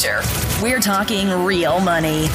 [0.00, 0.22] Future.
[0.62, 2.28] We're talking real money.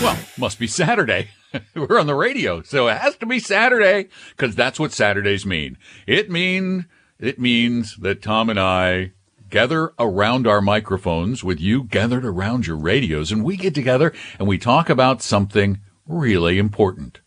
[0.00, 1.28] Well, must be Saturday.
[1.74, 5.78] We're on the radio, so it has to be Saturday because that's what Saturdays mean.
[6.06, 6.86] It mean
[7.18, 9.12] it means that Tom and I
[9.48, 14.48] gather around our microphones with you gathered around your radios and we get together and
[14.48, 17.20] we talk about something really important.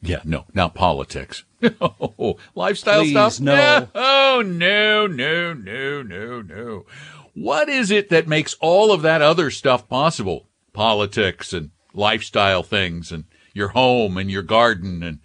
[0.00, 1.44] Yeah, no, not politics.
[1.80, 3.40] oh, lifestyle Please, stuff?
[3.40, 3.54] no.
[3.54, 3.86] Yeah.
[3.94, 6.86] Oh, no, no, no, no, no.
[7.40, 10.48] What is it that makes all of that other stuff possible?
[10.72, 15.20] Politics and lifestyle things and your home and your garden and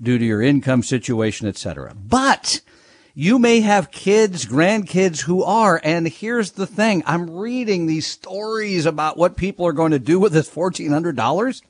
[0.00, 1.94] due to your income situation, et cetera.
[1.94, 2.62] But
[3.14, 5.78] you may have kids, grandkids who are.
[5.84, 10.18] And here's the thing: I'm reading these stories about what people are going to do
[10.18, 11.60] with this fourteen hundred dollars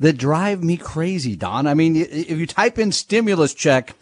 [0.00, 1.66] that drive me crazy, Don.
[1.66, 3.94] I mean, if you type in stimulus check,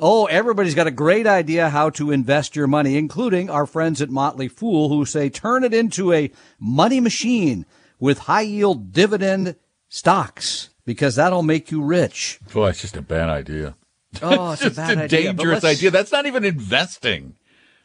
[0.00, 4.10] oh, everybody's got a great idea how to invest your money, including our friends at
[4.10, 7.64] Motley Fool who say turn it into a money machine
[7.98, 9.56] with high yield dividend
[9.88, 12.38] stocks because that'll make you rich.
[12.52, 13.74] Boy, it's just a bad idea.
[14.22, 15.22] Oh, it's, Just a bad a idea.
[15.32, 15.90] dangerous idea.
[15.90, 17.34] That's not even investing.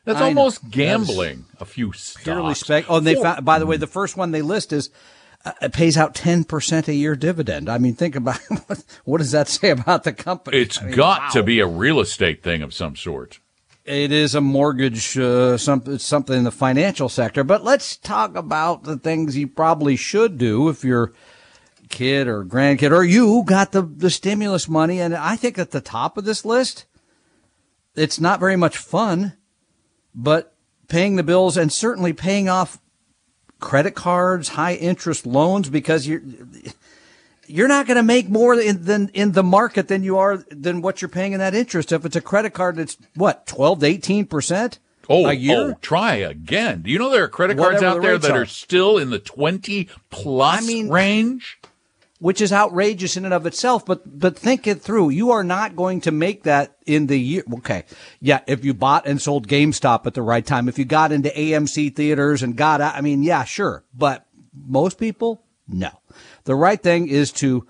[0.06, 0.28] That's I know.
[0.28, 1.46] almost gambling.
[1.60, 1.92] A few
[2.24, 2.60] Purely stocks.
[2.62, 2.86] spec.
[2.90, 4.90] Oh, and they found, by the way, the first one they list is
[5.62, 7.70] it pays out 10% a year dividend.
[7.70, 10.58] I mean, think about what, what does that say about the company?
[10.58, 13.40] It's I mean, got to be a real estate thing of some sort.
[13.84, 17.44] It is a mortgage, uh, some, something in the financial sector.
[17.44, 21.14] But let's talk about the things you probably should do if your
[21.90, 25.02] kid or grandkid or you got the, the stimulus money.
[25.02, 26.86] And I think at the top of this list,
[27.96, 29.34] it's not very much fun,
[30.14, 30.56] but
[30.88, 32.80] paying the bills and certainly paying off
[33.62, 36.22] credit cards, high interest loans, because you're,
[37.48, 40.82] you're not going to make more in, than in the market than you are than
[40.82, 41.92] what you're paying in that interest.
[41.94, 44.80] If it's a credit card, that's what twelve to eighteen percent
[45.10, 45.58] Oh, a year.
[45.58, 46.84] oh, try again.
[46.84, 48.42] Do you know there are credit cards Whatever out the there that are.
[48.44, 51.58] are still in the 20 plus I mean- range?
[52.22, 53.84] Which is outrageous in and of itself.
[53.84, 55.10] But but think it through.
[55.10, 57.44] You are not going to make that in the year.
[57.56, 57.84] Okay,
[58.20, 58.42] yeah.
[58.46, 61.96] If you bought and sold GameStop at the right time, if you got into AMC
[61.96, 63.84] theaters and got I mean, yeah, sure.
[63.94, 65.90] But most people, no.
[66.44, 67.68] The right thing is to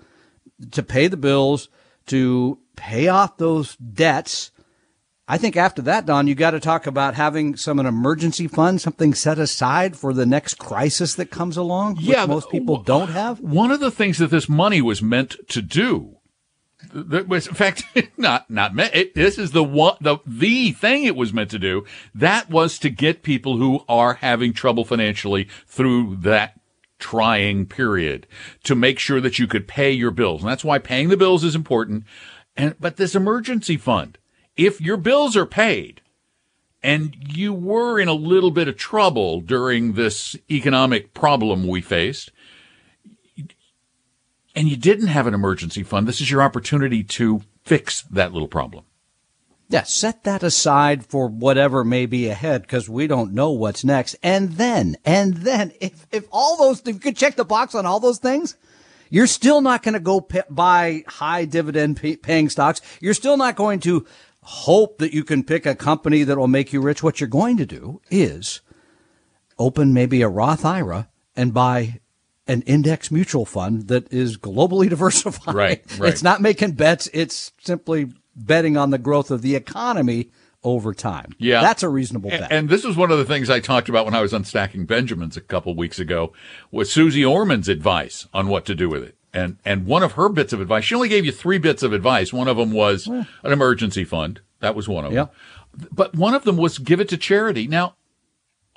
[0.72, 1.70] to pay the bills,
[2.06, 4.50] to pay off those debts.
[5.32, 8.82] I think after that, Don, you got to talk about having some an emergency fund,
[8.82, 11.94] something set aside for the next crisis that comes along.
[11.94, 13.40] which Yeah, most people don't have.
[13.40, 16.18] One of the things that this money was meant to do,
[16.92, 17.82] that was, in fact,
[18.18, 18.94] not not meant.
[18.94, 21.86] It, this is the one, the the thing it was meant to do.
[22.14, 26.60] That was to get people who are having trouble financially through that
[26.98, 28.26] trying period
[28.64, 31.42] to make sure that you could pay your bills, and that's why paying the bills
[31.42, 32.04] is important.
[32.54, 34.18] And but this emergency fund,
[34.56, 36.00] if your bills are paid
[36.82, 42.32] and you were in a little bit of trouble during this economic problem we faced,
[44.54, 48.48] and you didn't have an emergency fund, this is your opportunity to fix that little
[48.48, 48.84] problem.
[49.68, 54.16] Yeah, set that aside for whatever may be ahead because we don't know what's next.
[54.22, 57.86] And then, and then, if, if all those, if you could check the box on
[57.86, 58.54] all those things,
[59.08, 62.82] you're still not going to go p- buy high dividend pay- paying stocks.
[63.00, 64.06] You're still not going to
[64.42, 67.02] hope that you can pick a company that will make you rich.
[67.02, 68.60] What you're going to do is
[69.58, 72.00] open maybe a Roth IRA and buy
[72.48, 75.54] an index mutual fund that is globally diversified.
[75.54, 76.12] Right, right.
[76.12, 77.08] It's not making bets.
[77.12, 80.30] It's simply betting on the growth of the economy
[80.64, 81.34] over time.
[81.38, 81.60] Yeah.
[81.60, 82.52] That's a reasonable And, bet.
[82.52, 84.86] and this was one of the things I talked about when I was on Stacking
[84.86, 86.32] Benjamins a couple weeks ago
[86.70, 89.16] was Suze Orman's advice on what to do with it.
[89.34, 91.92] And, and one of her bits of advice, she only gave you three bits of
[91.92, 92.32] advice.
[92.32, 94.40] One of them was an emergency fund.
[94.60, 95.28] That was one of them.
[95.28, 95.86] Yeah.
[95.90, 97.66] But one of them was give it to charity.
[97.66, 97.94] Now,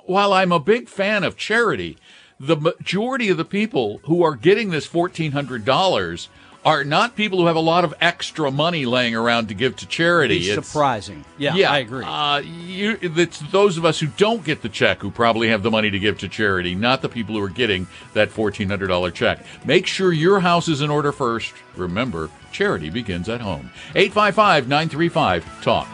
[0.06, 1.98] while I'm a big fan of charity,
[2.40, 6.28] the majority of the people who are getting this $1,400
[6.66, 9.86] are not people who have a lot of extra money laying around to give to
[9.86, 10.38] charity.
[10.38, 11.24] It's It's- surprising.
[11.38, 12.04] Yeah, yeah, I agree.
[12.04, 15.70] Uh, you, it's those of us who don't get the check who probably have the
[15.70, 19.44] money to give to charity, not the people who are getting that $1,400 check.
[19.64, 21.54] Make sure your house is in order first.
[21.76, 23.70] Remember, charity begins at home.
[23.94, 25.86] 855 935 TALK.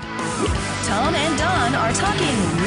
[0.87, 2.27] Tom and Don are talking
[2.57, 2.62] real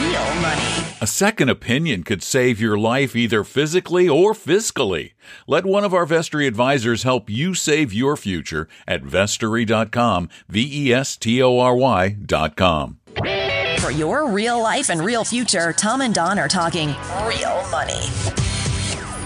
[0.46, 0.62] money.
[1.02, 5.14] A second opinion could save your life either physically or fiscally.
[5.48, 10.94] Let one of our Vestory advisors help you save your future at vestory.com, V E
[10.94, 13.00] S T O R Y.com.
[13.80, 16.88] For your real life and real future, Tom and Don are talking
[17.28, 18.02] real money.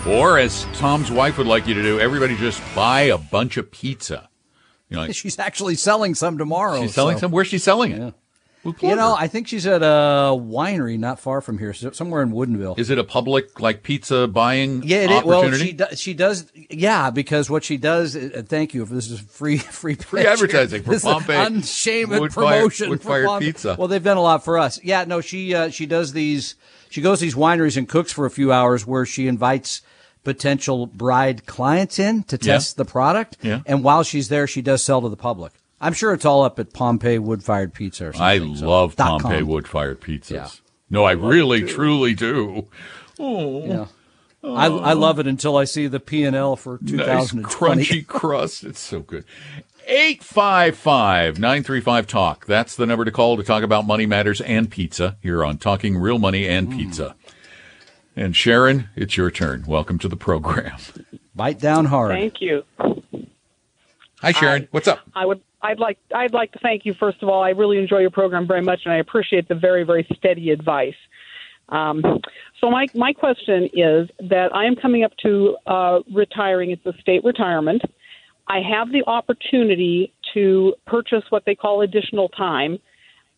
[0.08, 3.70] Or, as Tom's wife would like you to do, everybody just buy a bunch of
[3.72, 4.30] pizza.
[4.90, 6.82] You know, like, She's actually selling some tomorrow.
[6.82, 7.32] she's selling so- some.
[7.32, 8.00] Where's she selling it?
[8.00, 8.16] We'll plug
[8.66, 9.16] You know.
[9.18, 12.78] I think she's at a winery not far from here, somewhere in Woodinville.
[12.78, 15.24] is it a public like pizza buying yeah, it is.
[15.24, 16.00] Well, she does.
[16.00, 16.52] She does.
[16.70, 18.16] Yeah, because what she does.
[18.16, 18.84] Uh, thank you.
[18.84, 22.98] If this is free, free, Free advertising for This Pompeii unshamed promotion.
[22.98, 23.76] for pizza.
[23.80, 24.84] Well, they've done a lot for us.
[24.84, 26.56] Yeah, no, she uh, she does these.
[26.90, 29.82] She goes to these wineries and cooks for a few hours, where she invites
[30.24, 32.54] potential bride clients in to Yeah.
[32.56, 33.38] test the product.
[33.42, 33.62] Yeah.
[33.66, 35.54] And while she's there, she does sell to the public.
[35.82, 38.58] I'm sure it's all up at Pompeii Wood Fired Pizza or I something.
[38.58, 40.32] so- love dot Pompeii wood fired pizzas.
[40.32, 40.50] Yeah.
[40.90, 42.68] No, I really, truly do.
[43.18, 43.86] Yeah.
[44.42, 44.56] Oh.
[44.56, 44.98] I, I oh.
[44.98, 47.06] love it until I see the P and L for 2020.
[47.06, 48.64] Nice crunchy crust.
[48.64, 49.26] It's so good.
[49.90, 52.46] 855-935-TALK.
[52.46, 55.98] That's the number to call to talk about money matters and pizza here on Talking
[55.98, 56.78] Real Money and mm.
[56.78, 57.16] Pizza.
[58.16, 59.66] And Sharon, it's your turn.
[59.68, 60.78] Welcome to the program.
[61.36, 62.12] Bite down hard.
[62.12, 62.64] Thank you.
[64.22, 64.68] Hi, Sharon.
[64.72, 65.00] What's up?
[65.16, 67.44] I would I'd like I'd like to thank you first of all.
[67.44, 70.96] I really enjoy your program very much and I appreciate the very very steady advice.
[71.70, 72.02] Um,
[72.60, 76.72] so my my question is that I am coming up to uh, retiring.
[76.72, 77.84] It's a state retirement.
[78.48, 82.80] I have the opportunity to purchase what they call additional time.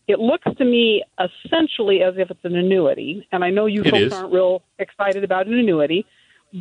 [0.07, 3.91] It looks to me essentially as if it's an annuity, and I know you It
[3.91, 4.13] folks is.
[4.13, 6.05] aren't real excited about an annuity.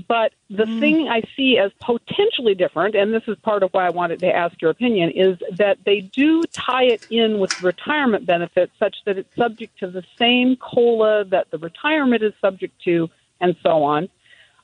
[0.08, 3.90] But the thing I see as potentially different, and this is part of why I
[3.90, 8.72] wanted to ask your opinion, is that they do tie it in with retirement benefits
[8.78, 13.08] such that it's subject to the same COLA that the retirement is subject to,
[13.40, 14.08] and so on.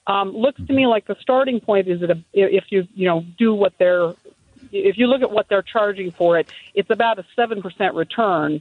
[0.06, 3.24] Um, looks to me like the starting point is that a, if you you know
[3.36, 4.14] do what they're
[4.70, 8.60] if you look at what they're charging for it, it's about a seven percent return,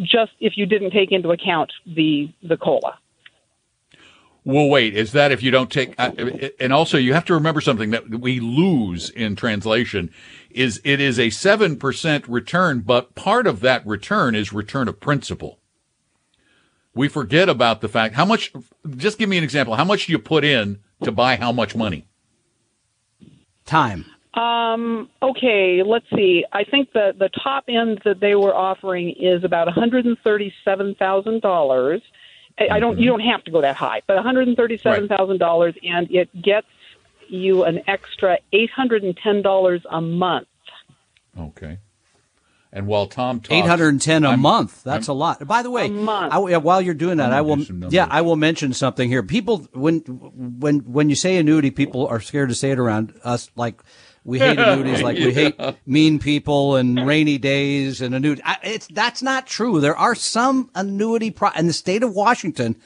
[0.00, 2.98] just if you didn't take into account the the COLA
[4.46, 6.12] well, wait, is that if you don't take, uh,
[6.60, 10.08] and also you have to remember something that we lose in translation
[10.50, 15.58] is it is a 7% return, but part of that return is return of principal.
[16.94, 18.52] We forget about the fact how much,
[18.96, 19.74] just give me an example.
[19.74, 22.06] How much do you put in to buy how much money?
[23.64, 24.04] Time.
[24.34, 26.44] Um, okay, let's see.
[26.52, 32.00] I think the, the top end that they were offering is about $137,000
[32.58, 32.98] I don't.
[32.98, 35.74] You don't have to go that high, but one hundred and thirty seven thousand dollars,
[35.82, 36.66] and it gets
[37.28, 40.48] you an extra eight hundred and ten dollars a month.
[41.38, 41.78] Okay.
[42.72, 44.82] And while Tom talks, Eight hundred and ten a I'm- month.
[44.84, 45.46] That's I'm- a lot.
[45.46, 46.32] By the way, A month.
[46.32, 47.56] I, while you're doing that, I'm I gonna will.
[47.56, 47.94] do some numbers.
[47.94, 49.22] Yeah, I will mention something here.
[49.22, 53.50] People, when when when you say annuity, people are scared to say it around us.
[53.56, 53.80] Like
[54.26, 55.54] we hate annuities, like we hate
[55.86, 58.42] mean people and rainy days and annuity.
[58.44, 59.80] I, it's that's not true.
[59.80, 62.76] There are some annuity pro in the state of Washington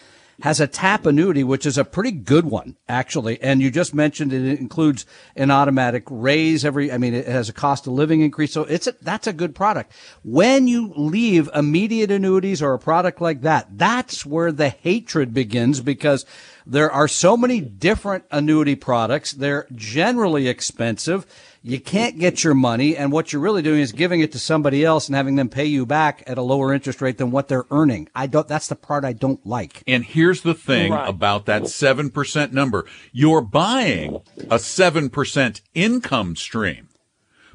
[0.42, 3.40] has a tap annuity, which is a pretty good one, actually.
[3.42, 5.06] And you just mentioned it includes
[5.36, 8.52] an automatic raise every, I mean, it has a cost of living increase.
[8.52, 9.92] So it's a, that's a good product.
[10.22, 15.80] When you leave immediate annuities or a product like that, that's where the hatred begins
[15.80, 16.24] because
[16.66, 19.32] there are so many different annuity products.
[19.32, 21.26] They're generally expensive
[21.62, 24.84] you can't get your money, and what you're really doing is giving it to somebody
[24.84, 27.66] else and having them pay you back at a lower interest rate than what they're
[27.70, 28.08] earning.
[28.14, 28.48] I don't.
[28.48, 29.82] That's the part I don't like.
[29.86, 31.08] And here's the thing right.
[31.08, 36.88] about that seven percent number: you're buying a seven percent income stream,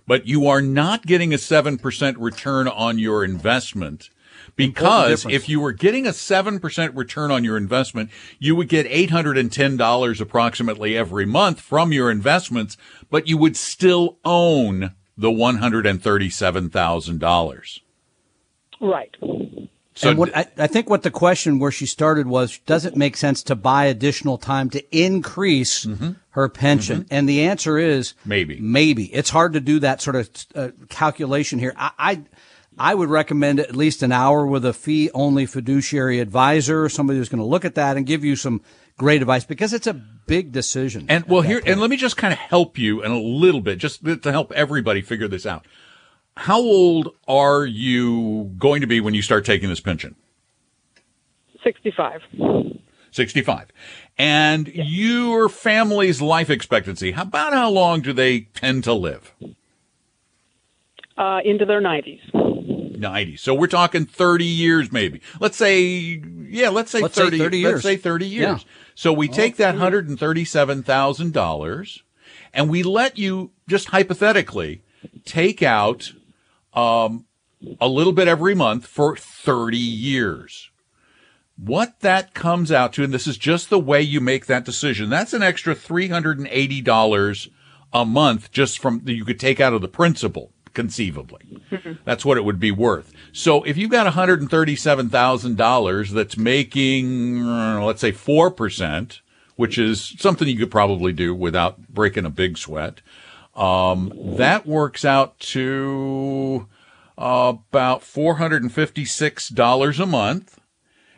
[0.06, 4.12] but you are not getting a seven percent return on your investment
[4.56, 8.10] because if you were getting a 7% return on your investment,
[8.40, 12.78] you would get $810 approximately every month from your investments,
[13.10, 17.80] but you would still own the $137,000.
[18.82, 19.16] Right.
[19.96, 22.98] So and what I, I, think what the question where she started was, does it
[22.98, 26.12] make sense to buy additional time to increase mm-hmm.
[26.32, 27.04] her pension?
[27.04, 27.14] Mm-hmm.
[27.14, 28.60] And the answer is maybe.
[28.60, 31.74] Maybe it's hard to do that sort of uh, calculation here.
[31.78, 32.22] I, I
[32.78, 37.30] I would recommend at least an hour with a fee only fiduciary advisor, somebody who's
[37.30, 38.62] going to look at that and give you some
[38.98, 41.06] great advice because it's a big decision.
[41.10, 41.72] And well, here, point.
[41.72, 44.52] and let me just kind of help you in a little bit, just to help
[44.52, 45.66] everybody figure this out.
[46.38, 50.16] How old are you going to be when you start taking this pension?
[51.64, 52.22] 65.
[53.12, 53.68] 65.
[54.18, 54.88] And yes.
[54.90, 59.34] your family's life expectancy, how about how long do they tend to live?
[61.18, 62.20] Uh, into their 90s.
[63.00, 63.38] 90.
[63.38, 65.22] So we're talking 30 years maybe.
[65.40, 67.74] Let's say, yeah, let's say let's 30, say 30 years.
[67.74, 68.64] Let's say 30 years.
[68.64, 68.70] Yeah.
[68.96, 72.02] So we take that $137,000
[72.54, 74.84] and we let you just hypothetically
[75.26, 76.14] take out,
[76.74, 77.26] um,
[77.80, 80.70] a little bit every month for 30 years.
[81.58, 85.10] What that comes out to, and this is just the way you make that decision,
[85.10, 87.50] that's an extra $380
[87.94, 91.62] a month just from that you could take out of the principal conceivably.
[91.72, 91.94] Mm-hmm.
[92.04, 93.12] That's what it would be worth.
[93.32, 99.22] So if you've got $137,000 that's making, uh, let's say 4%,
[99.56, 103.02] which is something you could probably do without breaking a big sweat,
[103.56, 106.68] um, that works out to
[107.18, 110.60] about $456 a month.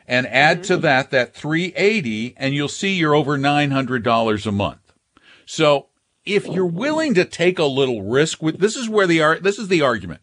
[0.10, 0.84] And add to mm-hmm.
[0.84, 4.94] that that 380 and you'll see you're over $900 a month.
[5.46, 5.87] So
[6.28, 9.58] if you're willing to take a little risk with this is where the art, this
[9.58, 10.22] is the argument.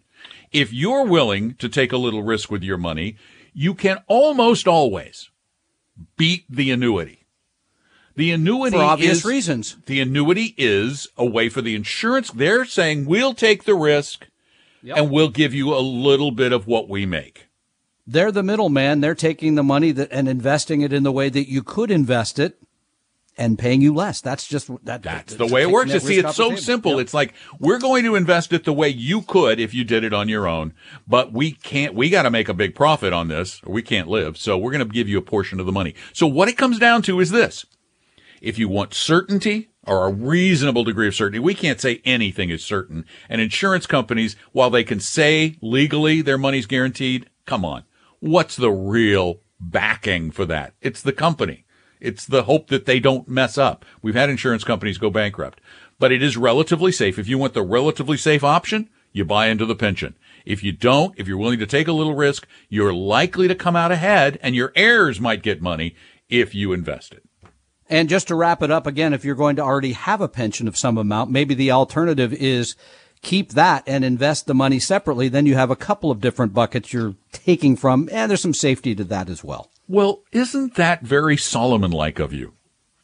[0.52, 3.16] If you're willing to take a little risk with your money,
[3.52, 5.30] you can almost always
[6.16, 7.26] beat the annuity.
[8.16, 9.76] The annuity for obvious is, reasons.
[9.86, 12.30] The annuity is a way for the insurance.
[12.30, 14.28] They're saying we'll take the risk
[14.82, 14.96] yep.
[14.96, 17.48] and we'll give you a little bit of what we make.
[18.06, 19.00] They're the middleman.
[19.00, 22.38] They're taking the money that, and investing it in the way that you could invest
[22.38, 22.60] it
[23.36, 24.20] and paying you less.
[24.20, 25.02] That's just that.
[25.02, 25.92] That's the way it works.
[25.92, 26.92] You see, it's so simple.
[26.92, 27.00] Yep.
[27.00, 30.12] It's like we're going to invest it the way you could if you did it
[30.12, 30.74] on your own,
[31.06, 31.94] but we can't.
[31.94, 34.36] We got to make a big profit on this, or we can't live.
[34.36, 35.94] So we're going to give you a portion of the money.
[36.12, 37.66] So what it comes down to is this:
[38.40, 42.64] if you want certainty or a reasonable degree of certainty, we can't say anything is
[42.64, 43.04] certain.
[43.28, 47.84] And insurance companies, while they can say legally their money's guaranteed, come on,
[48.20, 50.74] what's the real backing for that?
[50.80, 51.63] It's the company.
[52.04, 53.84] It's the hope that they don't mess up.
[54.02, 55.60] We've had insurance companies go bankrupt,
[55.98, 57.18] but it is relatively safe.
[57.18, 60.14] If you want the relatively safe option, you buy into the pension.
[60.44, 63.74] If you don't, if you're willing to take a little risk, you're likely to come
[63.74, 65.94] out ahead and your heirs might get money
[66.28, 67.22] if you invest it.
[67.88, 70.68] And just to wrap it up again, if you're going to already have a pension
[70.68, 72.76] of some amount, maybe the alternative is
[73.22, 75.28] keep that and invest the money separately.
[75.28, 78.94] Then you have a couple of different buckets you're taking from, and there's some safety
[78.94, 79.70] to that as well.
[79.88, 82.54] Well, isn't that very Solomon-like of you?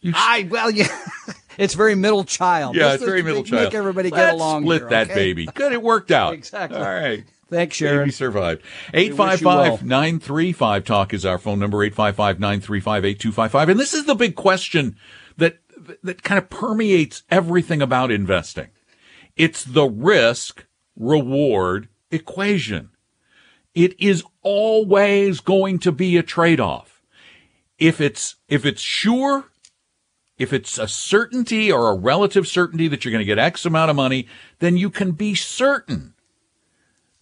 [0.00, 0.88] you I well, yeah,
[1.58, 2.76] it's very middle child.
[2.76, 3.64] Yeah, Let's it's very middle child.
[3.64, 4.62] Make everybody Let's get along.
[4.62, 5.14] Split here, that okay?
[5.14, 5.46] baby.
[5.46, 6.34] Good, it worked out.
[6.40, 6.78] exactly.
[6.78, 7.24] All right.
[7.50, 8.02] Thanks, Sharon.
[8.02, 8.62] Baby survived.
[8.94, 11.78] 855-935 talk is our phone number.
[11.90, 13.70] 855-935-8255.
[13.70, 14.96] And this is the big question
[15.36, 15.58] that
[16.04, 18.68] that kind of permeates everything about investing.
[19.36, 20.64] It's the risk
[20.96, 22.90] reward equation.
[23.74, 27.02] It is always going to be a trade-off.
[27.78, 29.46] If it's, if it's sure,
[30.38, 33.90] if it's a certainty or a relative certainty that you're going to get X amount
[33.90, 34.26] of money,
[34.58, 36.14] then you can be certain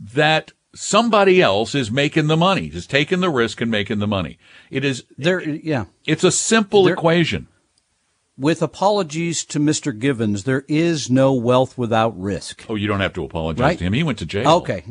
[0.01, 4.39] that somebody else is making the money, is taking the risk and making the money.
[4.71, 5.41] It is there.
[5.41, 5.87] Eh, yeah.
[6.07, 7.49] It's a simple there, equation.
[8.37, 9.97] With apologies to Mr.
[9.99, 12.67] Givens, there is no wealth without risk.
[12.69, 13.79] Oh, you don't have to apologize right?
[13.79, 13.93] to him.
[13.95, 14.49] He went to jail.
[14.59, 14.85] Okay.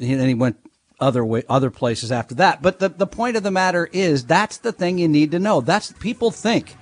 [0.00, 0.58] And he went
[1.00, 2.62] other way, other places after that.
[2.62, 5.60] But the, the point of the matter is that's the thing you need to know.
[5.60, 6.74] That's people think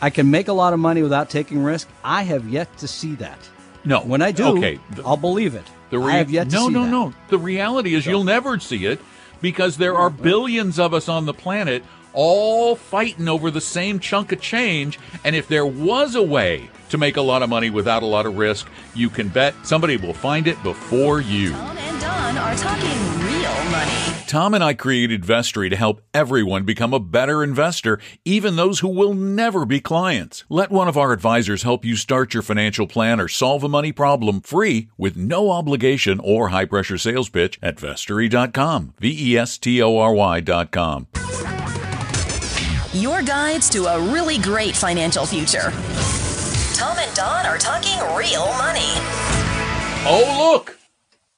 [0.00, 1.88] I can make a lot of money without taking risk.
[2.04, 3.38] I have yet to see that.
[3.84, 4.00] No.
[4.00, 4.78] When I do, Okay.
[5.04, 5.64] I'll believe it.
[5.90, 6.90] The I have yet to no, see no, that.
[6.90, 7.14] no.
[7.28, 9.00] The reality is you'll never see it
[9.40, 11.82] because there are billions of us on the planet
[12.12, 14.98] all fighting over the same chunk of change.
[15.24, 18.26] And if there was a way to make a lot of money without a lot
[18.26, 21.52] of risk, you can bet somebody will find it before you.
[21.52, 23.92] Tom and Don are talking real money.
[24.26, 28.88] Tom and I created Vestory to help everyone become a better investor, even those who
[28.88, 30.44] will never be clients.
[30.48, 33.92] Let one of our advisors help you start your financial plan or solve a money
[33.92, 38.94] problem free with no obligation or high pressure sales pitch at vestory.com.
[38.98, 41.06] V E S T O R Y.com.
[42.92, 45.70] Your guides to a really great financial future.
[46.74, 48.92] Tom and Don are talking real money.
[50.04, 50.78] Oh, look!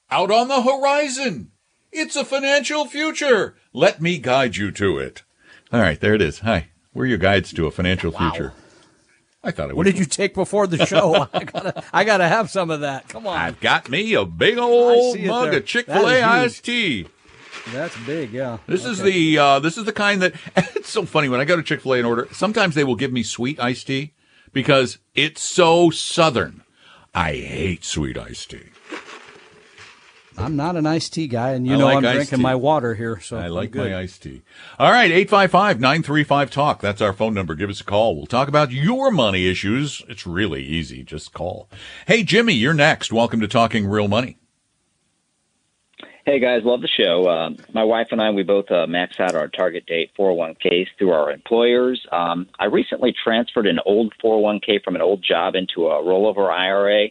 [0.09, 1.50] Out on the horizon!
[1.91, 3.55] It's a financial future!
[3.73, 5.23] Let me guide you to it.
[5.73, 6.39] All right, there it is.
[6.39, 6.69] Hi.
[6.93, 8.53] We're your guides to a financial future.
[9.43, 11.27] I thought it What did you take before the show?
[11.33, 13.09] I gotta, I gotta have some of that.
[13.09, 13.37] Come on.
[13.37, 17.07] I've got me a big old mug of Chick Fil A iced tea.
[17.71, 18.59] That's big, yeah.
[18.67, 21.55] This is the uh, this is the kind that it's so funny when I go
[21.55, 22.27] to Chick Fil A and order.
[22.31, 24.13] Sometimes they will give me sweet iced tea
[24.53, 26.63] because it's so southern.
[27.13, 28.70] I hate sweet iced tea.
[30.37, 32.43] I'm not an iced tea guy, and you I know like I'm drinking tea.
[32.43, 33.19] my water here.
[33.19, 33.91] So I like good.
[33.91, 34.41] my iced tea.
[34.79, 36.81] All right, 855-935 talk.
[36.81, 37.53] That's our phone number.
[37.55, 38.15] Give us a call.
[38.15, 40.01] We'll talk about your money issues.
[40.07, 41.03] It's really easy.
[41.03, 41.69] Just call.
[42.07, 43.11] Hey Jimmy, you're next.
[43.11, 44.37] Welcome to Talking Real Money.
[46.23, 47.27] Hey guys, love the show.
[47.27, 51.11] Um, my wife and I, we both uh, max out our target date 401ks through
[51.11, 51.99] our employers.
[52.11, 57.07] Um, I recently transferred an old 401k from an old job into a rollover IRA,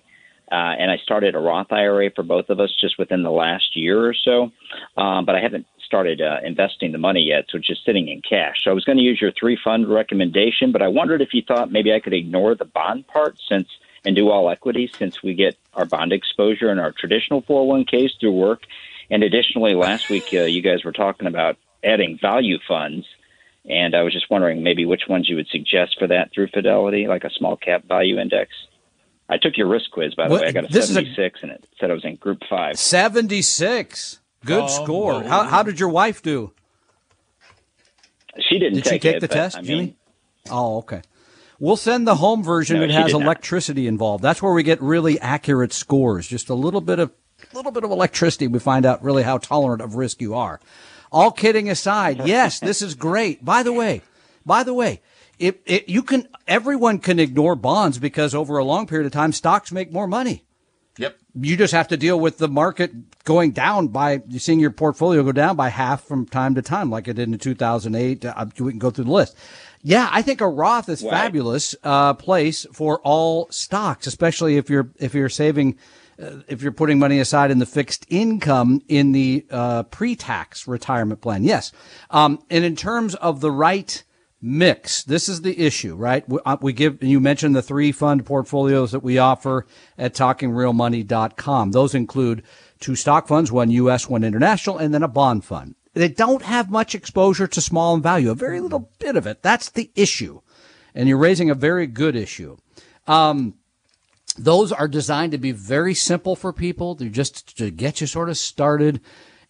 [0.51, 3.77] uh, and I started a Roth IRA for both of us just within the last
[3.77, 4.51] year or so.
[4.97, 8.23] Um, but I haven't started uh, investing the money yet, so it's just sitting in
[8.23, 8.65] cash.
[8.65, 11.43] So I was going to use your three fund recommendation, but I wondered if you
[11.43, 13.69] thought maybe I could ignore the bond part since
[14.05, 18.33] and do all equity since we get our bond exposure in our traditional 401ks through
[18.33, 18.63] work.
[19.11, 23.07] And additionally, last week uh, you guys were talking about adding value funds,
[23.69, 27.07] and I was just wondering maybe which ones you would suggest for that through Fidelity,
[27.09, 28.53] like a small cap value index.
[29.33, 30.49] I took your risk quiz, by the What- way.
[30.49, 32.79] I got a this is a- 76, and it said I was in Group Five.
[32.79, 34.19] 76.
[34.45, 35.13] Good Oh, score.
[35.15, 35.27] Lord.
[35.27, 36.53] How, how did your wife do?
[38.49, 39.97] She didn't Did she take, take it, the but, test, I mean, Jimmy?
[40.51, 41.03] Oh, okay.
[41.59, 43.23] We'll send the home version No, that has did not.
[43.23, 44.23] electricity involved.
[44.25, 46.27] That's where we get really accurate scores.
[46.27, 47.13] Just a little bit of
[47.53, 50.61] little bit of electricity, we find out really how tolerant of risk you are.
[51.13, 53.45] All kidding aside, yes, this is great.
[53.45, 54.03] By the way,
[54.47, 55.01] by the way,
[55.41, 59.33] it, it, you can everyone can ignore bonds because over a long period of time,
[59.33, 60.45] stocks make more money
[60.99, 61.17] Yep.
[61.35, 62.93] you just have to deal with the market
[63.25, 67.09] going down by seeing your portfolio go down by half from time to time, like
[67.09, 68.25] it did in 2008.
[68.25, 69.35] Uh, we can go through the list.
[69.83, 71.11] Yeah, I think a Roth is Right.
[71.11, 75.79] fabulous uh, place for all stocks, especially if you're if you're saving.
[76.23, 81.23] Uh, if you're putting money aside in the fixed income in the uh, pre-tax retirement
[81.23, 81.73] plan, yes.
[82.11, 84.03] Um, and in terms of the right
[84.43, 85.03] mix.
[85.03, 86.27] This is the issue, right?
[86.29, 89.67] We, uh, we give, you mentioned the three fund portfolios that we offer
[89.99, 91.73] at talkingrealmoney.com.
[91.73, 92.43] Those include
[92.79, 95.75] two stock funds, one U.S., one international, and then a bond fund.
[95.93, 99.43] They don't have much exposure to small and value, a very little bit of it.
[99.43, 100.41] That's the issue.
[100.95, 102.57] And you're raising a very good issue.
[103.07, 103.55] Um,
[104.39, 106.95] those are designed to be very simple for people.
[106.95, 109.01] They're just to get you sort of started.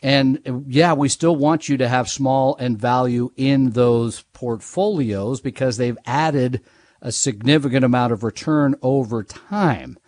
[0.02, 5.76] And yeah, we still want you to have small and value in those portfolios because
[5.76, 6.62] they've added
[7.02, 9.98] a significant amount of return over time.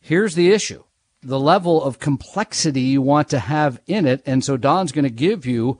[0.00, 0.82] Here's the issue.
[1.22, 4.22] The level of complexity you want to have in it.
[4.26, 5.78] And so Don's going to give you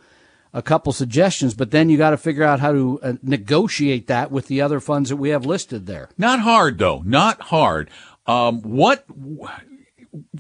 [0.55, 4.31] a couple suggestions, but then you got to figure out how to uh, negotiate that
[4.31, 6.11] with the other funds that we have listed there.
[6.16, 7.02] Not hard though.
[7.05, 7.90] Not hard.
[8.26, 9.05] Um, what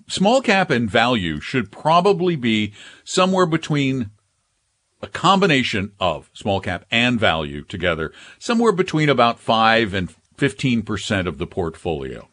[0.08, 2.72] small cap and value should probably be
[3.04, 4.10] somewhere between
[5.00, 11.26] a combination of small cap and value together, somewhere between about five and fifteen percent
[11.28, 12.28] of the portfolio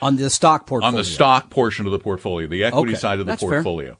[0.00, 0.88] On the stock portfolio.
[0.88, 3.50] on the stock portion of the portfolio, the equity Okay, side of the that's fair.
[3.50, 3.98] portfolio.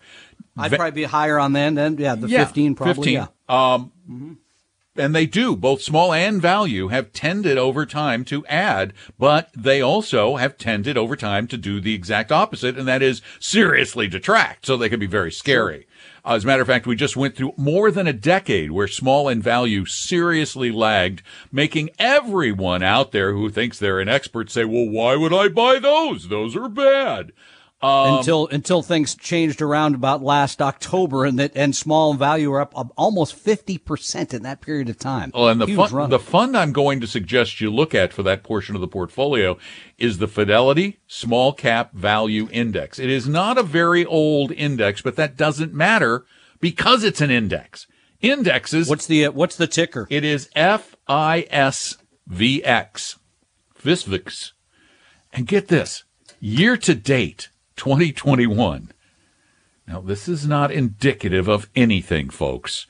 [0.56, 1.74] I'd Ve- probably be higher on that.
[1.74, 2.94] Then, yeah, the Yeah, 15 probably.
[2.94, 3.14] 15.
[3.14, 3.74] Yeah.
[3.74, 4.38] Um,
[4.98, 9.80] and they do both small and value have tended over time to add, but they
[9.80, 14.66] also have tended over time to do the exact opposite, and that is seriously detract.
[14.66, 15.87] So they can be very scary.
[16.24, 18.88] Uh, as a matter of fact, we just went through more than a decade where
[18.88, 24.64] small and value seriously lagged, making everyone out there who thinks they're an expert say,
[24.64, 26.28] well, why would I buy those?
[26.28, 27.32] Those are bad.
[27.82, 32.62] Um, until until things changed around about last October, and that and small value are
[32.62, 35.30] up almost fifty percent in that period of time.
[35.34, 36.10] Well, and the Huge fund, run.
[36.10, 39.58] the fund I'm going to suggest you look at for that portion of the portfolio
[39.98, 42.98] is the Fidelity Small Cap Value Index.
[42.98, 46.24] It is not a very old index, but that doesn't matter
[46.60, 47.86] because it's an index.
[48.22, 48.88] Indexes.
[48.88, 50.06] what's the uh, what's the ticker?
[50.08, 53.18] It is F I S V X.
[53.82, 54.52] Visvix.
[55.32, 56.04] And get this
[56.40, 58.92] year to date, 2021.
[59.88, 62.86] Now, this is not indicative of anything, folks.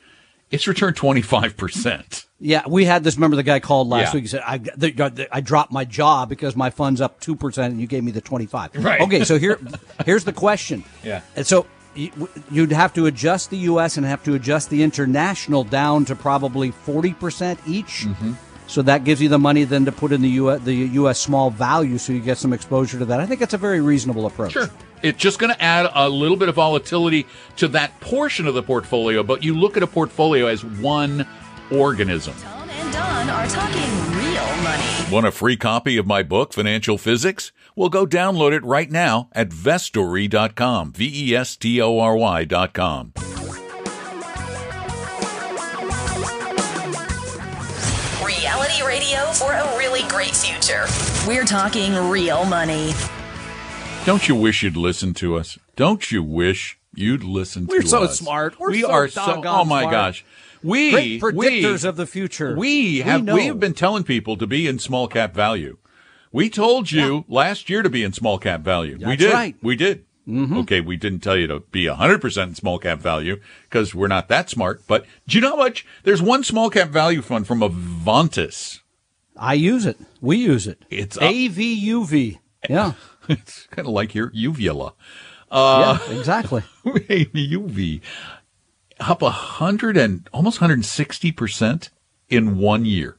[0.50, 2.24] It's returned 25%.
[2.38, 3.16] Yeah, we had this.
[3.16, 4.14] Remember the guy called last Yeah.
[4.14, 4.24] week.
[4.24, 7.80] He said, I, the, the, I dropped my job because my fund's up 2% and
[7.80, 8.76] you gave me the 25.
[8.76, 9.00] Right.
[9.00, 9.58] Okay, so here,
[10.06, 10.84] here's the question.
[11.02, 11.22] Yeah.
[11.34, 13.96] And so you- you'd have to adjust the U.S.
[13.96, 18.04] and have to adjust the international down to probably 40% each.
[18.06, 18.32] Mm-hmm.
[18.66, 20.62] So that gives you the money then to put in the U.S.
[20.62, 21.20] the U.S.
[21.20, 23.20] small value, so you get some exposure to that.
[23.20, 24.52] I think it's a very reasonable approach.
[24.52, 24.68] Sure.
[25.02, 27.26] It's just going to add a little bit of volatility
[27.56, 31.26] to that portion of the portfolio, but you look at a portfolio as one
[31.70, 32.34] organism.
[32.40, 33.82] Tom and Don are talking
[34.16, 35.12] real money.
[35.12, 37.52] Want a free copy of my book, Financial Physics?
[37.76, 40.92] Well, go download it right now at vestory.com.
[40.92, 43.12] V E S T O R Y.com.
[50.06, 50.86] a great future.
[51.26, 52.92] We're talking real money.
[54.04, 55.58] Don't you wish you'd listen to us?
[55.74, 57.76] Don't you wish you'd listen to us?
[57.76, 58.18] We're to so us?
[58.18, 58.58] smart.
[58.58, 59.42] We're we so are so.
[59.44, 59.92] Oh my smart.
[59.92, 60.24] gosh,
[60.62, 62.56] we Great predictors we, of the future.
[62.56, 63.34] We have know.
[63.34, 65.78] we have been telling people to be in small cap value.
[66.32, 68.98] We told you last year to be in small cap value.
[69.04, 69.32] we did.
[69.32, 69.56] right.
[69.62, 70.04] We did.
[70.28, 70.58] Mm-hmm.
[70.58, 73.40] Okay, we didn't tell you to be 100% in small cap value
[73.70, 74.82] because we're not that smart.
[74.88, 75.86] But do you know how much?
[76.02, 78.80] There's one small cap value fund from Avantis.
[79.38, 79.98] I use it.
[80.20, 80.84] We use it.
[80.90, 81.16] It's.
[81.18, 82.38] AVUV.
[82.68, 82.92] Yeah.
[83.28, 84.92] It's kind of like your uvula.
[85.50, 86.62] Uh, yeah, exactly.
[86.86, 88.00] AVUV
[89.00, 91.90] up a hundred and almost 160 percent
[92.28, 93.18] in one year.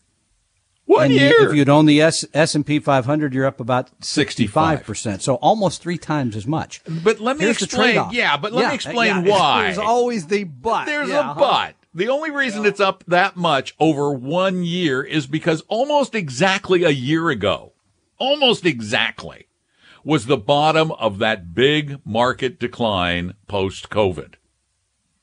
[0.86, 1.50] One and you- year.
[1.50, 4.78] if you'd own the S S and P 500, you're up about 65.
[4.80, 5.22] 65 percent.
[5.24, 6.82] So almost three times as much.
[7.04, 8.02] but let me Here's explain.
[8.12, 9.64] Yeah, but let Yeah, me explain yeah, why.
[9.66, 10.86] There's always the but.
[10.86, 11.36] There's Yeah, a huh?
[11.38, 11.76] but.
[11.98, 16.92] The only reason it's up that much over one year is because almost exactly a
[16.92, 17.74] year ago,
[18.20, 19.48] almost exactly,
[20.04, 24.36] was the bottom of that big market decline post COVID.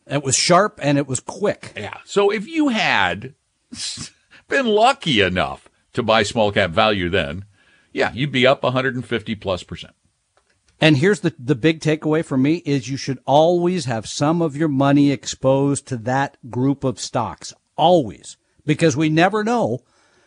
[0.08, 1.74] It was sharp and it was quick.
[1.76, 1.98] Yeah.
[2.04, 3.36] So if you had
[4.48, 7.44] been lucky enough to buy small cap value then,
[7.92, 9.94] yeah, you'd be up 150 plus percent.
[10.84, 14.54] And here's the, the big takeaway for me is you should always have some of
[14.54, 17.54] your money exposed to that group of stocks.
[17.74, 18.36] Always.
[18.66, 19.80] Because we never know.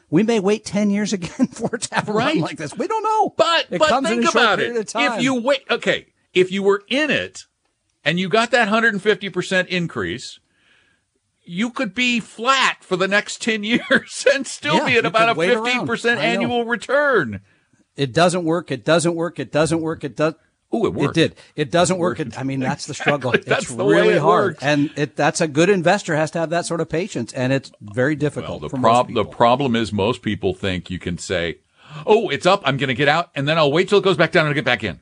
[0.09, 2.75] We may wait 10 years again for it to have a run like this.
[2.75, 3.35] We don't know.
[3.37, 4.95] But it but think about it.
[4.95, 7.43] If you wait, okay, if you were in it
[8.03, 10.39] and you got that 150 percent increase,
[11.43, 15.29] you could be flat for the next 10 years and still Yeah, be at about
[15.29, 15.65] a could wait around.
[15.65, 17.41] 15 percent I annual return.
[17.95, 18.71] It doesn't work.
[18.71, 19.39] It doesn't work.
[19.39, 20.03] It doesn't work.
[20.03, 20.33] It does.
[20.75, 21.17] Ooh, it worked.
[21.17, 21.35] It did.
[21.55, 22.19] It doesn't It work.
[22.19, 23.31] It, I mean, that's the struggle.
[23.31, 24.63] That's it's the really it hard, works.
[24.63, 27.71] and it that's a good investor has to have that sort of patience, and it's
[27.81, 28.61] very difficult.
[28.61, 31.59] Well, the prob- the problem is most people think you can say,
[32.05, 32.61] "Oh, it's up.
[32.65, 34.49] I'm going to get out, and then I'll wait till it goes back down and
[34.49, 34.99] I'll get back in."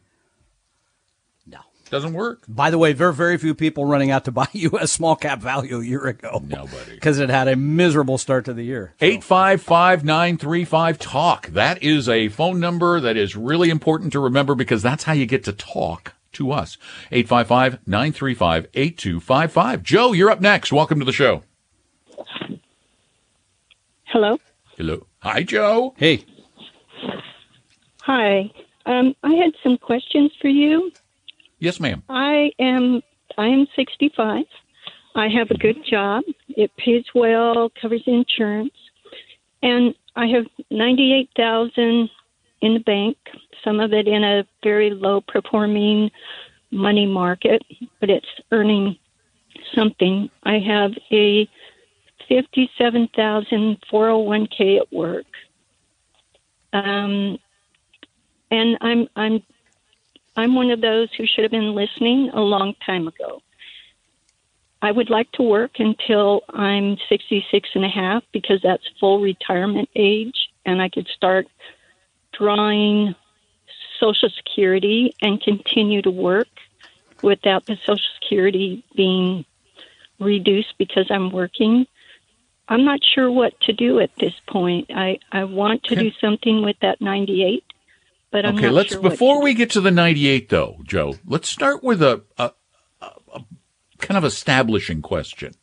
[1.86, 1.92] No.
[1.92, 2.44] Doesn't work.
[2.48, 4.92] By the way, very very few people running out to buy U.S.
[4.92, 6.42] small cap value a year ago.
[6.46, 6.92] Nobody.
[6.96, 8.94] because it had a miserable start to the year.
[9.02, 11.48] 855-935 talk.
[11.48, 15.26] That is a phone number that is really important to remember because that's how you
[15.26, 16.78] get to talk to us.
[17.12, 19.84] 855-935-8255.
[19.84, 20.72] Joe, you're up next.
[20.74, 21.44] Welcome to the show.
[24.06, 24.38] Hello.
[24.78, 25.06] Hello.
[25.20, 25.94] Hi, Joe.
[25.98, 26.26] Hey,
[28.04, 28.52] Hi.
[28.86, 30.92] Um, I had some questions for you.
[31.60, 32.04] Yes, ma'am.
[32.10, 33.02] I am
[33.38, 34.46] I am 65.
[35.16, 36.24] I have a good job.
[36.50, 38.74] It pays well, covers insurance,
[39.64, 42.10] and I have 98,000
[42.62, 43.18] in the bank.
[43.64, 46.12] Some of it in a very low performing
[46.72, 47.62] money market,
[48.00, 48.98] but it's earning
[49.74, 50.30] something.
[50.44, 51.48] I have a
[52.28, 55.26] 57,000 401k at work.
[56.74, 57.38] Um,
[58.52, 59.44] and I'm I'm
[60.36, 63.42] I'm one of those who should have been listening a long time ago.
[64.82, 69.90] I would like to work until I'm 66 and a half because that's full retirement
[69.96, 71.48] age and I could start
[72.34, 73.16] drawing
[74.00, 76.50] social security and continue to work
[77.22, 79.46] without the social security being
[80.20, 81.88] reduced because I'm working.
[82.68, 84.92] I'm not sure what to do at this point.
[84.94, 87.64] I, I want to do something with that 98,
[88.36, 91.16] but I'm okay, not let's sure what before we get to the 98 though, Joe.
[91.26, 92.52] Let's start with a, a,
[93.00, 93.46] a, a
[94.00, 95.54] kind of establishing question.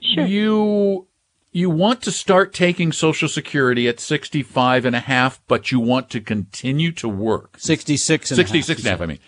[0.00, 0.24] Sure.
[0.24, 1.08] You
[1.50, 6.10] you want to start taking social security at 65 and a half, but you want
[6.10, 7.56] to continue to work.
[7.58, 9.18] 66 and a half, 66 and a half, I mean.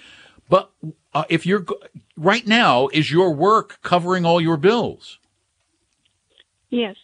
[0.49, 0.71] But
[1.13, 1.67] uh, if you're
[2.17, 5.19] right now is your work covering all your bills?
[6.71, 6.95] Yes.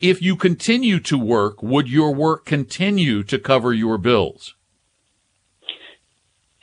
[0.00, 4.54] If you continue to work, would your work continue to cover your bills?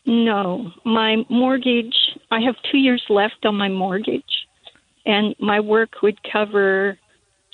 [0.06, 1.96] No, my mortgage,
[2.30, 4.24] I have two years left on my mortgage,
[5.06, 6.98] and my work would cover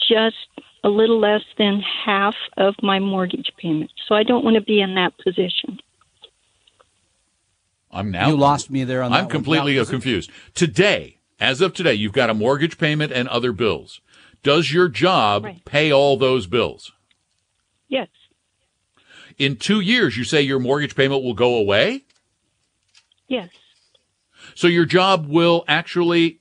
[0.07, 0.35] just
[0.83, 3.91] a little less than half of my mortgage payment.
[4.07, 5.79] So I don't want to be in that position.
[7.91, 10.31] I'm now You lost me there on that I'm completely Now, confused.
[10.53, 14.01] Today, as of today, you've got a mortgage payment and other bills.
[14.43, 15.65] Does your job Right.
[15.65, 16.91] pay all those bills?
[17.87, 18.07] Yes.
[19.37, 22.03] In two years, you say your mortgage payment will go away?
[23.27, 23.49] Yes.
[24.55, 26.39] So your job will actually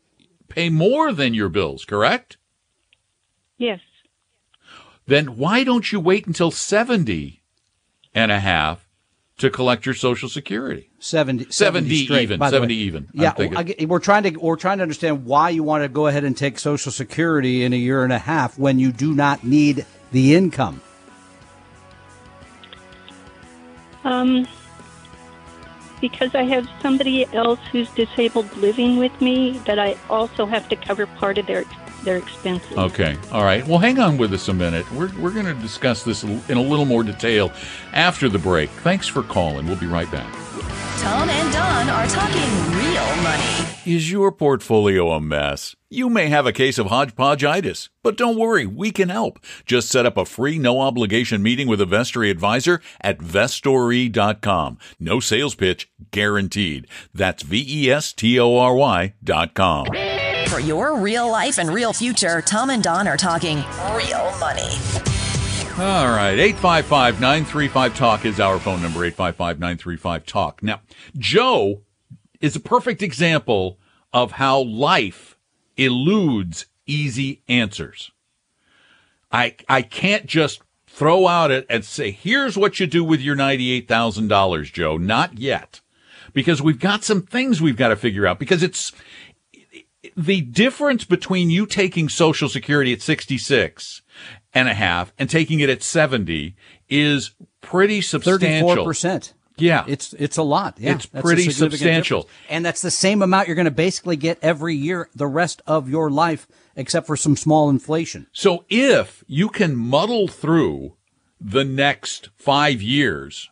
[0.49, 2.37] pay more than your bills, correct?
[3.57, 3.81] Yes.
[5.07, 7.43] Then why don't you wait until 70
[8.15, 8.88] and a half
[9.39, 10.91] to collect your social security?
[10.99, 12.81] 70, 70 straight, even, 70 way.
[12.81, 13.33] even, Yeah.
[13.39, 16.37] I we're trying to we're trying to understand why you want to go ahead and
[16.37, 20.35] take Social Security in a year and a half when you do not need the
[20.35, 20.81] income.
[24.05, 24.47] Um,
[26.01, 30.77] because I have somebody else who's disabled living with me that I also have to
[30.77, 31.65] cover part of their
[32.05, 32.79] their expensive.
[32.79, 33.17] Okay.
[33.33, 33.67] All right.
[33.67, 34.91] Well, hang on with us a minute.
[34.93, 37.53] We're, we're going to discuss this in a little more detail
[37.93, 38.71] after the break.
[38.71, 39.67] Thanks for calling.
[39.67, 40.33] We'll be right back.
[40.99, 43.69] Tom and Don are talking real money.
[43.87, 45.77] Is your portfolio a mess?
[45.91, 49.39] You may have a case of hodgepodgeitis, but don't worry, we can help.
[49.65, 54.79] Just set up a free, no obligation meeting with a Vestory advisor at vestory.com.
[54.99, 56.89] No sales pitch guaranteed.
[57.15, 59.87] That's V E S T O R Y dot com.
[60.49, 63.59] For your real life and real future, Tom and Don are talking
[63.95, 64.71] real money.
[65.77, 70.63] All right, 855 935 Talk is our phone number, 855 935 Talk.
[70.63, 70.81] Now,
[71.19, 71.83] Joe
[72.41, 73.79] is a perfect example
[74.11, 75.37] of how life
[75.77, 78.11] eludes easy answers.
[79.31, 83.37] I, I can't just throw out it and say, here's what you do with your
[83.37, 84.97] $98,000, Joe.
[84.97, 85.83] Not yet.
[86.33, 88.93] Because we've got some things we've got to figure out because it's,
[90.19, 94.03] the difference between you taking social security at 66
[94.53, 96.57] and a half and taking it at 70
[96.89, 98.85] is pretty substantial.
[98.85, 99.33] 34%.
[99.59, 99.85] Yeah.
[99.87, 100.77] It's it's a lot.
[100.79, 102.23] Yeah, It's pretty substantial.
[102.23, 102.39] difference.
[102.51, 105.89] And that's the same amount you're going to basically get every year the rest of
[105.89, 108.27] your life except for some small inflation.
[108.33, 110.95] So if you can muddle through
[111.41, 113.51] the next five years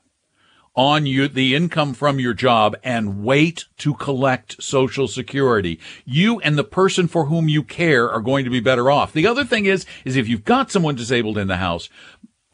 [0.77, 6.59] on you, the income from your job and wait to collect social security, you and
[6.59, 9.13] the person for whom you care are going to be better off.
[9.13, 11.89] The other thing is, is if you've got someone disabled in the house,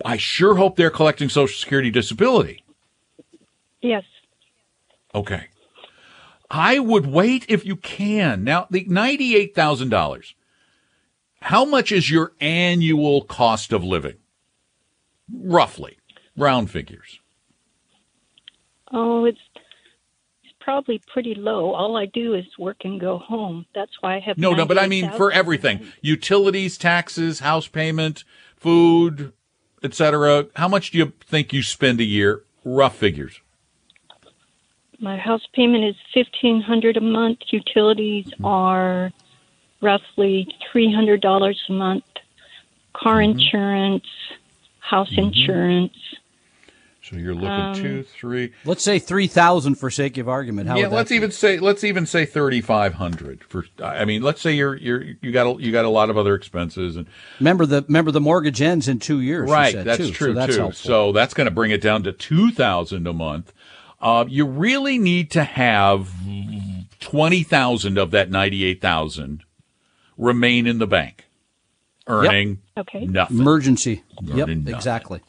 [0.04, 2.64] I sure hope they're collecting social security disability.
[3.80, 4.04] Yes.
[5.14, 5.48] Okay.
[6.50, 8.44] I would wait if you can.
[8.44, 10.34] Now, the $98,000.
[11.40, 14.16] How much is your annual cost of living?
[15.32, 15.98] Roughly.
[16.36, 17.20] Round figures.
[18.92, 19.40] Oh, it's
[20.44, 21.72] it's probably pretty low.
[21.74, 23.66] All I do is work and go home.
[23.74, 25.86] That's why I have No, no, but I mean for everything.
[26.00, 28.24] Utilities, taxes, house payment,
[28.56, 29.32] food,
[29.82, 30.46] etc.
[30.56, 32.42] How much do you think you spend a year?
[32.64, 33.40] Rough figures.
[35.00, 37.38] My house payment is fifteen hundred a month.
[37.50, 38.44] Utilities Mm-hmm.
[38.44, 39.10] are
[39.80, 42.04] roughly three hundred dollars a month.
[42.92, 43.38] Car Mm-hmm.
[43.40, 44.06] insurance,
[44.78, 45.96] house insurance.
[47.02, 48.52] So you're looking Um, two, three.
[48.64, 50.68] Let's say 3000 for sake of argument.
[50.68, 51.16] How yeah, let's be?
[51.16, 53.64] even say let's even say thirty five hundred for.
[53.82, 56.34] I mean, let's say you're you're you got a, you got a lot of other
[56.36, 57.06] expenses and
[57.40, 59.72] Remember the remember the mortgage ends in 2 years right.
[59.72, 60.60] said, That's too, true so that's too.
[60.60, 60.88] helpful.
[60.88, 63.52] So that's going to bring it down to two thousand a month.
[64.00, 66.08] Uh, you really need to have
[67.00, 69.42] twenty thousand of that ninety eight thousand
[70.16, 71.24] remain in the bank,
[72.06, 73.06] earning Okay.
[73.06, 73.38] nothing.
[73.40, 74.02] Emergency.
[74.22, 74.68] Yep, nothing.
[74.68, 75.20] exactly.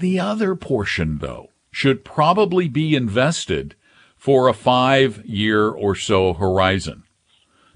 [0.00, 3.74] The other portion, though, should probably be invested
[4.16, 7.04] for a five year or so horizon.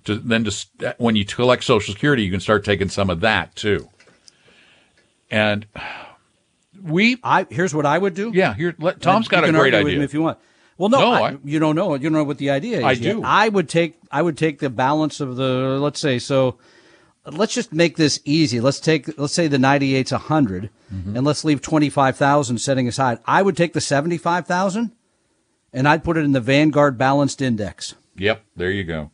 [0.05, 3.55] To, then, to, when you collect Social Security, you can start taking some of that
[3.55, 3.89] too.
[5.31, 5.67] And
[6.83, 8.31] we, I here's what I would do.
[8.35, 10.01] yeah, here, let, Tom's got a great idea.
[10.03, 10.39] if you want.
[10.77, 11.95] Well, no, No, I, I- you don't know.
[11.95, 12.85] You don't know what the idea is.
[12.85, 13.03] I yet.
[13.03, 13.23] do.
[13.23, 13.97] I would take.
[14.11, 15.79] I would take the balance of the.
[15.81, 16.59] Let's say so.
[17.27, 18.61] Let's just make this easy.
[18.61, 21.17] Let's take, let's say the 98's 100 Mm-hmm.
[21.17, 23.19] and let's leave 25,000 setting aside.
[23.27, 24.93] I would take the 75,000
[25.73, 27.95] and I'd put it in the Vanguard Balanced Index.
[28.17, 29.11] Yep, there you go.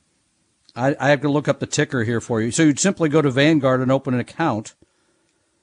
[0.77, 2.51] I, I have to look up the ticker here for you.
[2.51, 4.75] So you'd simply go to Vanguard and open an account.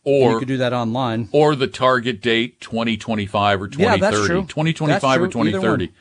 [0.04, 1.28] Or you could do that online.
[1.34, 4.42] or the target date 2025 or 2030 Yeah, that's true.
[4.44, 5.42] 2025 That's or true.
[5.42, 5.94] Either 2030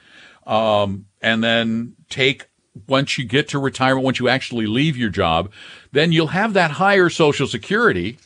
[0.46, 2.46] um, and then take
[2.86, 5.50] once you get to retirement once you actually leave your job
[5.92, 8.18] then you'll have that higher social security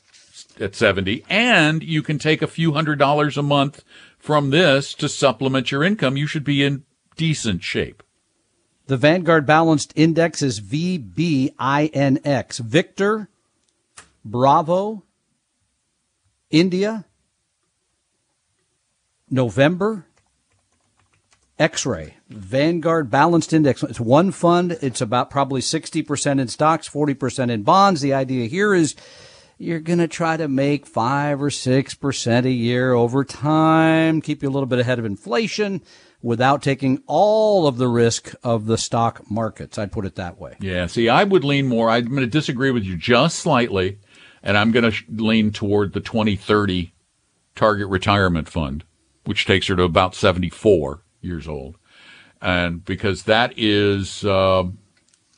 [0.58, 3.84] at 70 and you can take a few hundred dollars a month
[4.18, 6.84] from this to supplement your income you should be in
[7.16, 8.02] decent shape
[8.86, 12.58] The Vanguard Balanced Index is VBINX.
[12.58, 13.28] Victor,
[14.24, 15.04] Bravo,
[16.50, 17.04] India,
[19.30, 20.06] November,
[21.58, 22.16] X-ray.
[22.30, 23.82] Vanguard Balanced Index.
[23.82, 24.78] It's one fund.
[24.80, 28.00] It's about probably 60% in stocks, 40% in bonds.
[28.00, 28.94] The idea here is
[29.58, 34.48] you're going to try to make five or 6% a year over time, keep you
[34.48, 35.82] a little bit ahead of inflation
[36.22, 39.76] without taking all of the risk of the stock markets.
[39.76, 40.56] I'd put it that way.
[40.60, 41.90] Yeah, see, I would lean more.
[41.90, 43.98] I'm going to disagree with you just slightly,
[44.42, 46.94] and I'm going to lean toward the 2030
[47.56, 48.84] target retirement fund,
[49.24, 51.76] which takes her to about 74 years old.
[52.42, 54.78] And because that is, um,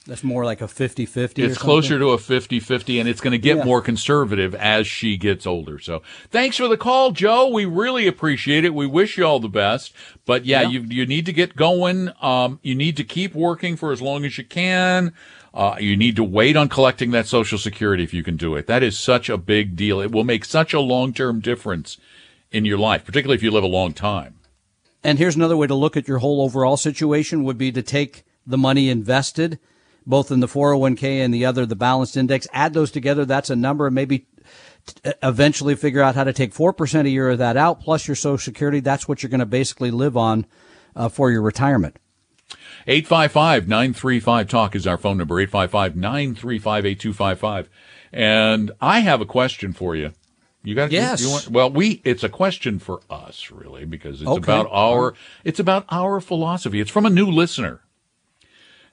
[0.07, 3.33] That's more like a 50-50 or it's closer to a 50 50, and it's going
[3.33, 3.65] to get Yeah.
[3.65, 5.79] more conservative as she gets older.
[5.79, 7.49] So thanks for the call, Joe.
[7.49, 8.75] We really appreciate it.
[8.75, 9.93] We wish you all the best.
[10.27, 12.11] But yeah, you, you need to get going.
[12.21, 15.13] Um, you need to keep working for as long as you can.
[15.55, 18.67] Uh, you need to wait on collecting that social security if you can do it.
[18.67, 20.01] That is such a big deal.
[20.01, 21.99] It will make such a long term difference
[22.51, 24.35] in your life, particularly if you live a long time.
[25.05, 28.25] And here's another way to look at your whole overall situation would be to take
[28.47, 29.59] the money invested,
[30.07, 33.25] both in the 401k and the other, the balanced index, add those together.
[33.25, 34.27] That's a number and maybe
[35.23, 38.39] eventually figure out how to take 4% a year of that out plus your social
[38.39, 38.81] security.
[38.81, 40.47] That's what you're going to basically live on
[40.95, 41.97] uh, for your retirement.
[42.87, 47.69] 855-935-TALK is our phone number, 855-935-8255.
[48.13, 50.13] And I have a question for you.
[50.65, 51.21] You got Yes.
[51.21, 54.39] You, want, well, we it's a question for us really because it's Okay.
[54.39, 56.81] about our it's about our philosophy.
[56.81, 57.81] It's from a new listener.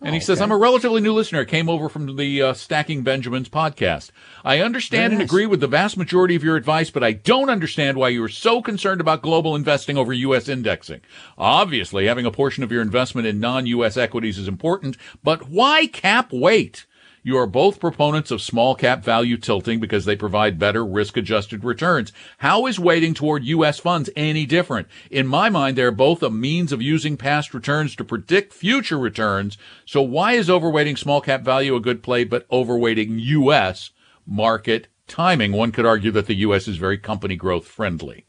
[0.01, 1.41] And he says, I'm a relatively new listener.
[1.41, 4.11] I came over from the uh, Stacking Benjamins podcast.
[4.45, 7.97] I understand and agree with the vast majority of your advice, but I don't understand
[7.97, 10.47] why you are so concerned about global investing over U.S.
[10.47, 11.01] indexing.
[11.37, 13.97] Obviously, having a portion of your investment in non-U.S.
[13.97, 16.85] equities is important, but why cap weight?
[17.21, 21.63] You are both proponents of small cap value tilting because they provide better risk adjusted
[21.65, 22.13] returns.
[22.37, 23.79] How is weighting toward U.S.
[23.79, 24.87] funds any different?
[25.11, 28.97] In my mind, they are both a means of using past returns to predict future
[28.97, 29.57] returns.
[29.85, 33.91] So why is overweighting small cap value a good play, but overweighting U.S.
[34.25, 35.51] market timing?
[35.51, 36.67] One could argue that the U.S.
[36.67, 38.25] is very company growth friendly.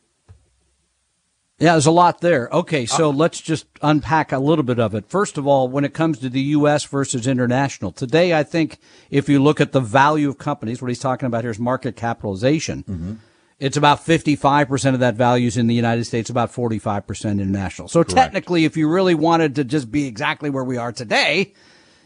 [1.61, 2.49] Yeah, there's a lot there.
[2.51, 5.05] Okay, so let's just unpack a little bit of it.
[5.09, 6.85] First of all, when it comes to the U.S.
[6.85, 8.79] versus international, today I think
[9.11, 11.97] if you look at the value of companies, what he's talking about here is market
[11.97, 13.21] capitalization.
[13.59, 17.89] It's about 55% of that value is in the United States, about 45% international.
[17.89, 21.53] So technically, if you really wanted to just be exactly where we are today,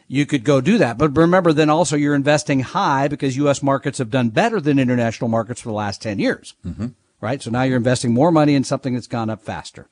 [0.08, 0.98] you could go do that.
[0.98, 3.62] But remember, then also you're investing high because U.S.
[3.62, 6.54] markets have done better than international markets for the last 10 years.
[6.66, 6.88] Mm-hmm.
[7.24, 7.42] Right?
[7.42, 9.88] So now you're investing more money in something that's gone up faster.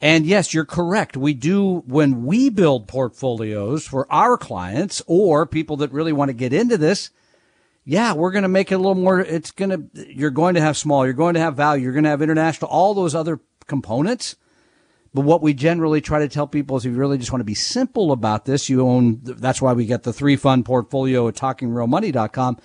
[0.00, 1.14] And yes, you're correct.
[1.14, 6.32] We do, when we build portfolios for our clients or people that really want to
[6.32, 7.10] get into this,
[7.84, 10.62] yeah, we're going to make it a little more, it's going to, you're going to
[10.62, 13.40] have small, you're going to have value, you're going to have international, all those other
[13.66, 14.36] components.
[15.12, 17.44] But what we generally try to tell people is if you really just want to
[17.44, 21.34] be simple about this, you own, that's why we get the three fund portfolio at
[21.34, 22.58] talkingrealmoney.com.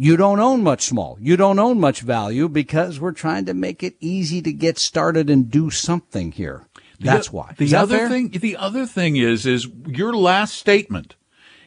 [0.00, 1.18] You don't own much small.
[1.20, 5.28] You don't own much value because we're trying to make it easy to get started
[5.28, 6.66] and do something here.
[7.00, 7.54] That's The- why.
[7.56, 8.08] The that other fair?
[8.08, 11.16] thing, the other thing is, is your last statement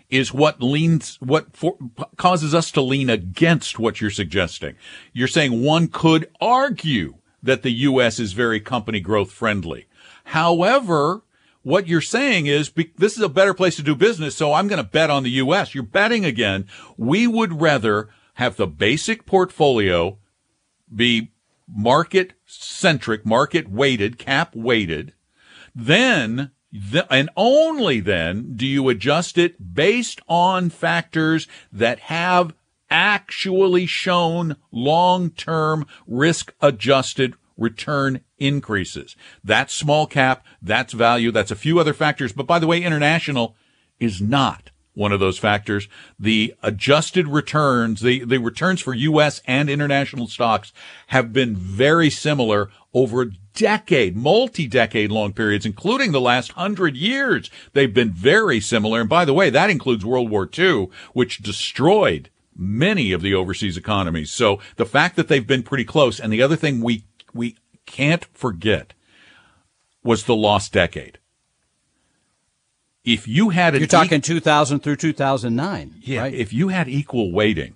[0.10, 1.76] is what leans, what for,
[2.16, 4.76] causes us to lean against what you're suggesting.
[5.12, 8.18] You're saying one could argue that the U.S.
[8.18, 9.88] is very company growth friendly.
[10.26, 11.24] However,
[11.64, 14.84] what you're saying is this is a better place to do business, so I'm going
[14.84, 15.76] to bet on the U.S.
[15.76, 16.66] You're betting again.
[16.98, 20.18] We would rather have the basic portfolio
[20.94, 21.32] be
[21.68, 25.14] market centric, market weighted, cap weighted,
[25.74, 26.52] then
[26.92, 32.54] th- and only then do you adjust it based on factors that have
[32.90, 39.16] actually shown long-term risk adjusted return increases.
[39.44, 42.34] That's small cap, that's value, that's a few other factors.
[42.34, 43.56] But by the way, international
[44.00, 45.88] is not one of those factors.
[46.20, 49.42] The adjusted returns, the, the returns for U.S.
[49.46, 50.74] and international stocks
[51.08, 57.50] have been very similar over a decade, multi-decade long periods, including the last hundred years.
[57.74, 59.00] They've been very similar.
[59.00, 63.78] And by the way, that includes World War II, which destroyed many of the overseas
[63.78, 64.32] economies.
[64.32, 66.20] So the fact that they've been pretty close.
[66.20, 68.94] And the other thing we, we can't forget
[70.04, 71.20] was the lost decade
[73.04, 76.34] if you had you're talking e- 2000 through 2009 yeah right?
[76.34, 77.76] if you had equal weighting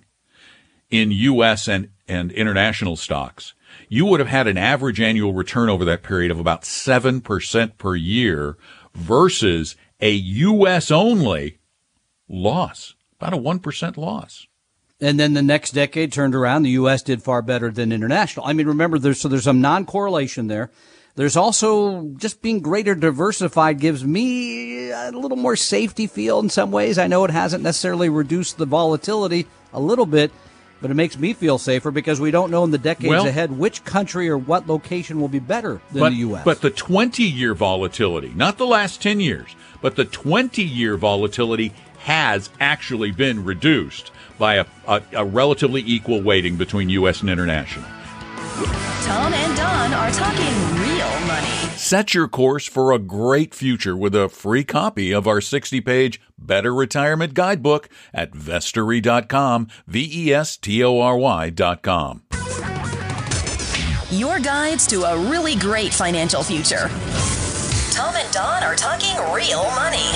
[0.90, 3.54] in us and and international stocks
[3.88, 7.94] you would have had an average annual return over that period of about 7% per
[7.94, 8.56] year
[8.94, 11.58] versus a us only
[12.28, 14.46] loss about a 1% loss.
[15.00, 18.46] And then the next decade turned around the us did far better than international.
[18.46, 20.70] I mean remember there's so there's some non-correlation there
[21.16, 26.70] there's also just being greater diversified gives me a little more safety feel in some
[26.70, 26.98] ways.
[26.98, 30.30] I know it hasn't necessarily reduced the volatility a little bit,
[30.82, 33.50] but it makes me feel safer because we don't know in the decades well, ahead
[33.50, 36.44] which country or what location will be better than but, the U.S.
[36.44, 41.72] But the 20 year volatility, not the last 10 years, but the 20 year volatility
[42.00, 47.22] has actually been reduced by a, a, a relatively equal weighting between U.S.
[47.22, 47.86] and international.
[49.02, 50.85] Tom and Don are talking real money.
[51.76, 56.22] Set your course for a great future with a free copy of our 60 page
[56.38, 62.22] Better Retirement Guidebook at vestory.com, V E S T O R Y.com.
[64.10, 66.88] Your guides to a really great financial future.
[67.92, 70.08] Tom and Don are talking real money.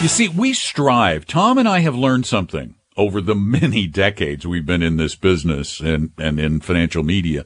[0.00, 1.26] You see, we strive.
[1.26, 5.80] Tom and I have learned something over the many decades we've been in this business
[5.80, 7.44] and, and in financial media,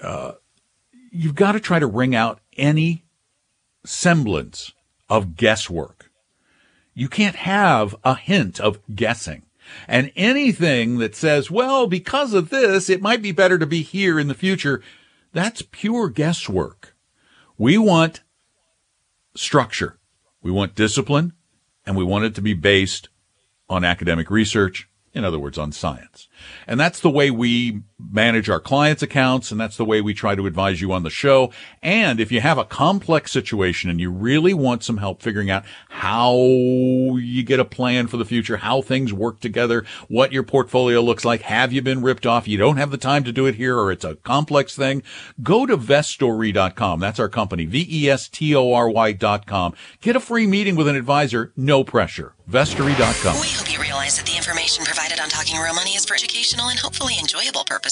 [0.00, 0.32] uh,
[1.12, 3.04] you've got to try to wring out any
[3.84, 4.72] semblance
[5.08, 6.10] of guesswork.
[6.94, 9.44] You can't have a hint of guessing.
[9.86, 14.18] And anything that says, well, because of this, it might be better to be here
[14.18, 14.82] in the future,
[15.32, 16.94] that's pure guesswork.
[17.56, 18.22] We want
[19.34, 19.98] structure.
[20.42, 21.32] We want discipline
[21.86, 23.08] and we want it to be based
[23.68, 26.28] on academic research, in other words, on science.
[26.66, 30.34] And that's the way we manage our clients' accounts, and that's the way we try
[30.34, 31.52] to advise you on the show.
[31.82, 35.64] And if you have a complex situation and you really want some help figuring out
[35.88, 41.00] how you get a plan for the future, how things work together, what your portfolio
[41.00, 42.48] looks like, have you been ripped off?
[42.48, 45.02] You don't have the time to do it here, or it's a complex thing.
[45.42, 47.00] Go to vestory.com.
[47.00, 49.74] That's our company, V-E-S-T-O-R-Y.com.
[50.00, 52.34] Get a free meeting with an advisor, no pressure.
[52.50, 53.40] Vestory.com.
[53.40, 56.68] We hope you realize that the information provided on Talking Real Money is for educational
[56.68, 57.91] and hopefully enjoyable purposes